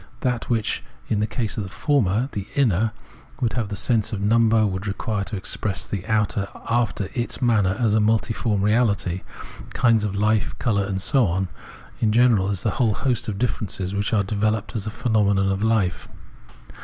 That 0.21 0.49
which 0.49 0.83
in 1.09 1.19
the 1.19 1.27
case 1.27 1.57
of 1.57 1.63
the 1.63 1.69
former, 1.69 2.27
the 2.31 2.47
inner, 2.55 2.91
would 3.39 3.53
have 3.53 3.69
the 3.69 3.75
sense 3.75 4.11
of 4.11 4.19
number, 4.19 4.65
would 4.65 4.87
require 4.87 5.23
to 5.25 5.35
express 5.35 5.85
the 5.85 6.03
outer 6.07 6.47
after 6.67 7.11
its 7.13 7.39
manner 7.39 7.75
as 7.79 7.93
multiform 7.99 8.61
reahty,— 8.63 9.21
kinds 9.75 10.03
of 10.03 10.13
hfe, 10.15 10.57
colour 10.57 10.85
and 10.87 10.99
so 10.99 11.27
on, 11.27 11.49
in 11.99 12.11
general 12.11 12.49
as 12.49 12.63
the 12.63 12.71
whole 12.81 12.95
host 12.95 13.27
of 13.27 13.37
differences 13.37 13.93
which 13.93 14.11
are 14.11 14.23
developed 14.23 14.75
as 14.75 14.87
phenomena 14.87 15.43
of 15.43 15.59
hfe. 15.59 16.07